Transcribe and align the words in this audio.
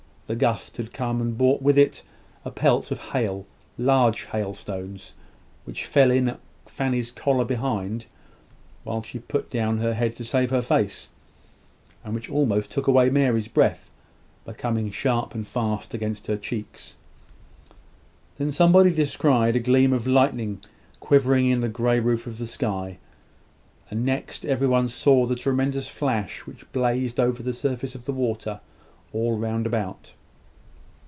The 0.27 0.35
gust 0.37 0.77
had 0.77 0.93
come, 0.93 1.19
and 1.19 1.37
brought 1.37 1.61
with 1.61 1.77
it 1.77 2.03
a 2.45 2.51
pelt 2.51 2.89
of 2.89 3.09
hail 3.09 3.45
large 3.77 4.27
hailstones, 4.31 5.13
which 5.65 5.85
fell 5.85 6.09
in 6.09 6.29
at 6.29 6.39
Fanny's 6.65 7.11
collar 7.11 7.43
behind, 7.43 8.05
while 8.85 9.03
she 9.03 9.19
put 9.19 9.49
down 9.49 9.79
her 9.79 9.93
head 9.93 10.15
to 10.15 10.23
save 10.23 10.49
her 10.51 10.61
face, 10.61 11.09
and 12.01 12.15
which 12.15 12.29
almost 12.29 12.71
took 12.71 12.87
away 12.87 13.09
Mary's 13.09 13.49
breath, 13.49 13.89
by 14.45 14.53
coming 14.53 14.89
sharp 14.89 15.35
and 15.35 15.49
fast 15.49 15.93
against 15.93 16.27
her 16.27 16.37
cheeks. 16.37 16.95
Then 18.37 18.53
somebody 18.53 18.91
descried 18.91 19.57
a 19.57 19.59
gleam 19.59 19.91
of 19.91 20.07
lightning 20.07 20.61
quivering 21.01 21.49
in 21.51 21.59
the 21.59 21.67
grey 21.67 21.99
roof 21.99 22.25
of 22.25 22.37
the 22.37 22.47
sky; 22.47 22.99
and 23.89 24.05
next, 24.05 24.45
every 24.45 24.67
one 24.69 24.87
saw 24.87 25.25
the 25.25 25.35
tremendous 25.35 25.89
flash 25.89 26.45
which 26.45 26.71
blazed 26.71 27.19
over 27.19 27.43
the 27.43 27.51
surface 27.51 27.95
of 27.95 28.05
the 28.05 28.13
water, 28.13 28.61
all 29.11 29.37
round 29.37 29.67
about. 29.67 30.13